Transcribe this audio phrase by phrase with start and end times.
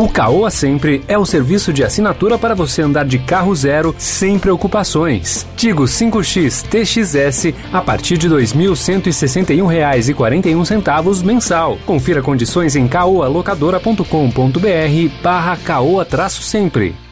[0.00, 4.38] O Caoa Sempre é o serviço de assinatura para você andar de carro zero sem
[4.38, 5.46] preocupações.
[5.58, 11.76] Tigo 5X TXS a partir de R$ 2.161,41 mensal.
[11.84, 17.09] Confira condições em caoalocadora.com.br barra caoa-sempre.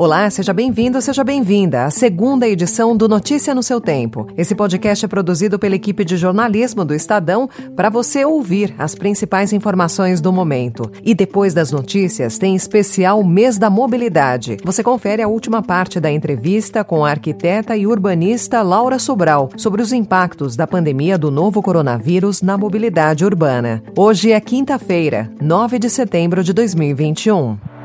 [0.00, 4.28] Olá, seja bem-vindo, seja bem-vinda à segunda edição do Notícia no seu Tempo.
[4.36, 9.52] Esse podcast é produzido pela equipe de jornalismo do Estadão para você ouvir as principais
[9.52, 10.88] informações do momento.
[11.02, 14.58] E depois das notícias, tem especial Mês da Mobilidade.
[14.64, 19.82] Você confere a última parte da entrevista com a arquiteta e urbanista Laura Sobral sobre
[19.82, 23.82] os impactos da pandemia do novo coronavírus na mobilidade urbana.
[23.96, 27.77] Hoje é quinta-feira, 9 de setembro de 2021.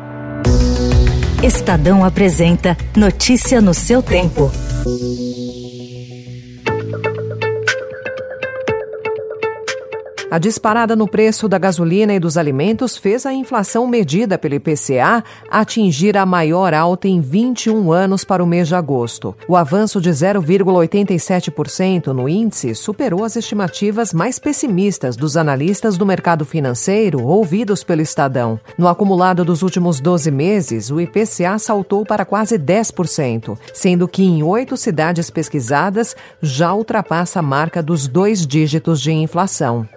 [1.44, 4.50] Estadão apresenta Notícia no seu tempo.
[10.34, 15.24] A disparada no preço da gasolina e dos alimentos fez a inflação medida pelo IPCA
[15.48, 19.36] atingir a maior alta em 21 anos para o mês de agosto.
[19.48, 26.46] O avanço de 0,87% no índice superou as estimativas mais pessimistas dos analistas do mercado
[26.46, 28.60] financeiro ouvidos pelo Estadão.
[28.76, 34.42] No acumulado dos últimos 12 meses, o IPCA saltou para quase 10%, sendo que em
[34.42, 39.88] oito cidades pesquisadas já ultrapassa a marca dos dois dígitos de inflação.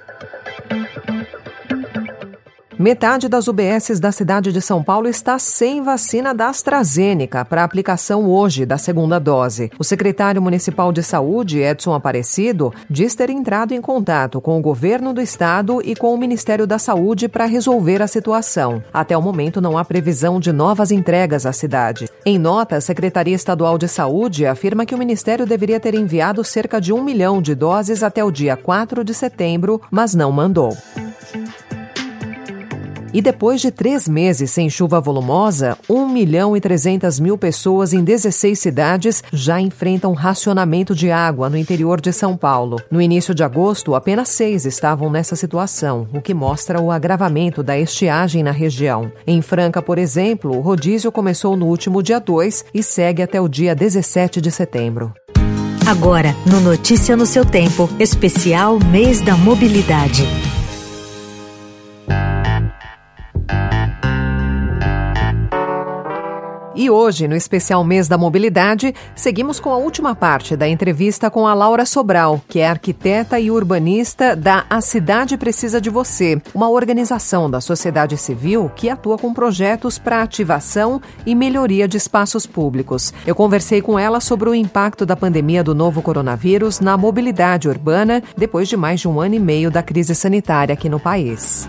[2.78, 8.28] Metade das UBSs da cidade de São Paulo está sem vacina da AstraZeneca para aplicação
[8.28, 9.70] hoje da segunda dose.
[9.78, 15.14] O secretário municipal de saúde, Edson Aparecido, diz ter entrado em contato com o governo
[15.14, 18.82] do estado e com o Ministério da Saúde para resolver a situação.
[18.92, 22.10] Até o momento não há previsão de novas entregas à cidade.
[22.26, 26.78] Em nota, a Secretaria Estadual de Saúde afirma que o Ministério deveria ter enviado cerca
[26.78, 30.76] de um milhão de doses até o dia 4 de setembro, mas não mandou.
[33.16, 38.04] E depois de três meses sem chuva volumosa, 1 milhão e 300 mil pessoas em
[38.04, 42.78] 16 cidades já enfrentam racionamento de água no interior de São Paulo.
[42.90, 47.78] No início de agosto, apenas seis estavam nessa situação, o que mostra o agravamento da
[47.78, 49.10] estiagem na região.
[49.26, 53.48] Em Franca, por exemplo, o rodízio começou no último dia 2 e segue até o
[53.48, 55.14] dia 17 de setembro.
[55.86, 60.45] Agora, no Notícia no seu Tempo, especial Mês da Mobilidade.
[66.76, 71.46] E hoje, no especial Mês da Mobilidade, seguimos com a última parte da entrevista com
[71.46, 76.68] a Laura Sobral, que é arquiteta e urbanista da A Cidade Precisa de Você, uma
[76.68, 83.14] organização da sociedade civil que atua com projetos para ativação e melhoria de espaços públicos.
[83.26, 88.22] Eu conversei com ela sobre o impacto da pandemia do novo coronavírus na mobilidade urbana
[88.36, 91.66] depois de mais de um ano e meio da crise sanitária aqui no país.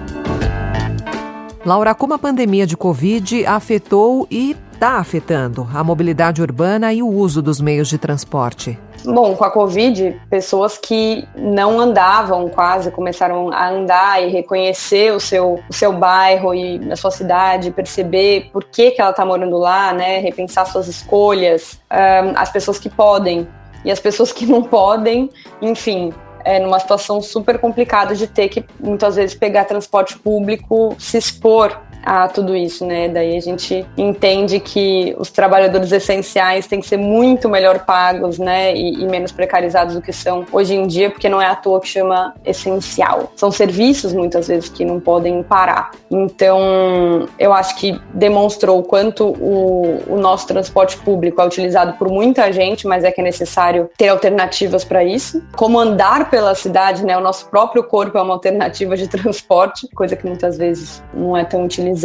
[1.68, 7.08] Laura, como a pandemia de Covid afetou e está afetando a mobilidade urbana e o
[7.08, 8.78] uso dos meios de transporte?
[9.04, 15.20] Bom, com a Covid, pessoas que não andavam quase começaram a andar e reconhecer o
[15.20, 19.58] seu, o seu bairro e a sua cidade, perceber por que, que ela está morando
[19.58, 20.20] lá, né?
[20.20, 23.48] Repensar suas escolhas, um, as pessoas que podem
[23.84, 25.28] e as pessoas que não podem,
[25.60, 26.14] enfim,
[26.46, 31.87] é numa situação super complicada de ter que muitas vezes pegar transporte público, se expor
[32.08, 33.10] a tudo isso, né?
[33.10, 38.74] Daí a gente entende que os trabalhadores essenciais têm que ser muito melhor pagos, né?
[38.74, 41.82] E, e, menos precarizados do que são hoje em dia, porque não é à toa
[41.82, 43.34] que chama essencial.
[43.36, 45.92] São serviços, muitas vezes, que não podem parar.
[46.10, 52.08] Então, eu acho que demonstrou o quanto o, o nosso transporte público é utilizado por
[52.08, 55.44] muita gente, mas é que é necessário ter alternativas para isso.
[55.58, 57.18] Como andar pela cidade, né?
[57.18, 61.44] O nosso próprio corpo é uma alternativa de transporte, coisa que muitas vezes não é
[61.44, 61.97] tão utilizada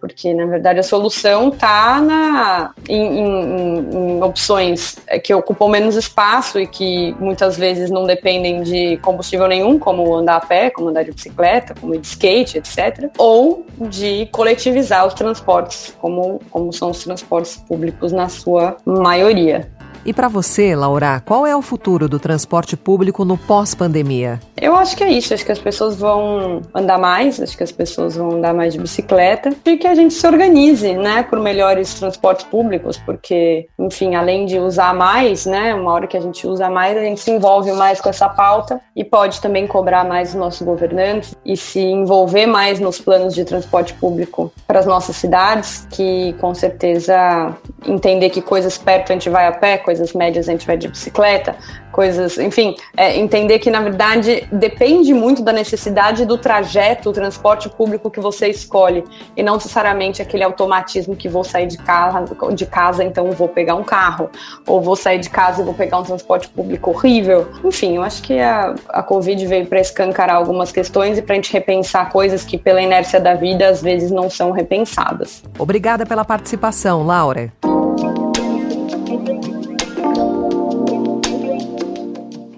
[0.00, 6.58] porque na verdade a solução está na, em, em, em, opções que ocupam menos espaço
[6.58, 11.04] e que muitas vezes não dependem de combustível nenhum, como andar a pé, como andar
[11.04, 13.10] de bicicleta, como ir de skate, etc.
[13.16, 19.77] Ou de coletivizar os transportes, como, como são os transportes públicos na sua maioria.
[20.08, 24.40] E para você, Laura, qual é o futuro do transporte público no pós-pandemia?
[24.56, 25.34] Eu acho que é isso.
[25.34, 28.80] Acho que as pessoas vão andar mais, acho que as pessoas vão andar mais de
[28.80, 34.46] bicicleta e que a gente se organize, né, por melhores transportes públicos, porque, enfim, além
[34.46, 37.70] de usar mais, né, uma hora que a gente usa mais, a gente se envolve
[37.72, 42.46] mais com essa pauta e pode também cobrar mais os nossos governantes e se envolver
[42.46, 47.54] mais nos planos de transporte público para as nossas cidades, que com certeza
[47.86, 50.76] entender que coisas perto a gente vai a pé, coisas coisas médias a gente vai
[50.76, 51.56] de bicicleta,
[51.90, 57.68] coisas, enfim, é, entender que na verdade depende muito da necessidade do trajeto, o transporte
[57.68, 59.02] público que você escolhe
[59.36, 62.24] e não necessariamente aquele automatismo que vou sair de casa,
[62.54, 64.30] de casa então vou pegar um carro
[64.66, 67.48] ou vou sair de casa e vou pegar um transporte público horrível.
[67.64, 71.36] Enfim, eu acho que a, a Covid veio para escancarar algumas questões e para a
[71.36, 75.42] gente repensar coisas que pela inércia da vida às vezes não são repensadas.
[75.58, 77.52] Obrigada pela participação, Laura.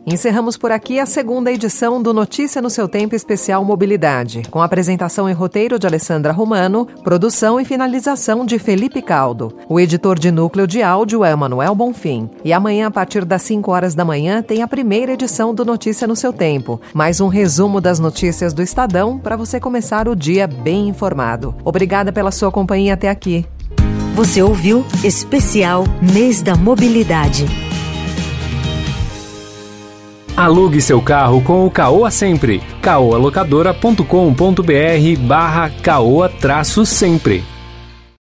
[0.06, 5.28] Encerramos por aqui a segunda edição do Notícia no seu Tempo Especial Mobilidade, com apresentação
[5.28, 9.54] e roteiro de Alessandra Romano, produção e finalização de Felipe Caldo.
[9.68, 12.30] O editor de núcleo de áudio é Manuel Bonfim.
[12.42, 16.06] E amanhã, a partir das 5 horas da manhã, tem a primeira edição do Notícia
[16.06, 20.46] no seu Tempo, mais um resumo das notícias do Estadão para você começar o dia
[20.46, 21.54] bem informado.
[21.62, 23.44] Obrigada pela sua companhia até aqui.
[24.14, 27.69] Você ouviu Especial Mês da Mobilidade.
[30.40, 32.62] Alugue seu carro com o Caoa Sempre.
[32.80, 36.30] caoalocadora.com.br barra caoa
[36.86, 37.44] sempre.